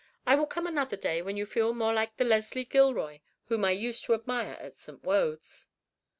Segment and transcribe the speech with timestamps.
[0.25, 3.19] I will come another day when you feel more like the Leslie Gilroy
[3.49, 5.03] whom I used to admire at St.
[5.03, 5.67] Wode's."